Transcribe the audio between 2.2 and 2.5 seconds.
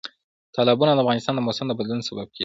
کېږي.